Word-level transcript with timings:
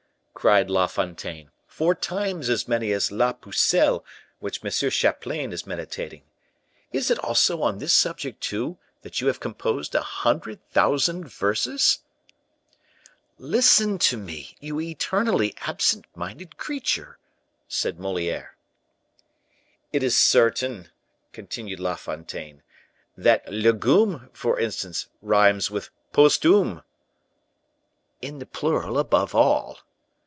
cried 0.33 0.71
La 0.71 0.87
Fontaine. 0.87 1.51
"Four 1.67 1.93
times 1.93 2.49
as 2.49 2.67
many 2.67 2.91
as 2.93 3.11
'La 3.11 3.33
Pucelle,' 3.33 4.03
which 4.39 4.63
M. 4.65 4.89
Chaplain 4.89 5.53
is 5.53 5.67
meditating. 5.67 6.23
Is 6.91 7.11
it 7.11 7.19
also 7.19 7.61
on 7.61 7.77
this 7.77 7.93
subject, 7.93 8.41
too, 8.41 8.79
that 9.03 9.21
you 9.21 9.27
have 9.27 9.39
composed 9.39 9.93
a 9.93 10.01
hundred 10.01 10.67
thousand 10.71 11.27
verses?" 11.27 11.99
"Listen 13.37 13.99
to 13.99 14.17
me, 14.17 14.57
you 14.59 14.79
eternally 14.79 15.53
absent 15.61 16.07
minded 16.15 16.57
creature," 16.57 17.19
said 17.67 17.99
Moliere. 17.99 18.55
"It 19.93 20.01
is 20.01 20.17
certain," 20.17 20.89
continued 21.33 21.79
La 21.79 21.93
Fontaine, 21.95 22.63
"that 23.15 23.47
legume, 23.47 24.31
for 24.33 24.59
instance, 24.59 25.05
rhymes 25.21 25.69
with 25.69 25.91
posthume." 26.11 26.81
"In 28.23 28.39
the 28.39 28.47
plural, 28.47 28.97
above 28.97 29.35
all." 29.35 29.77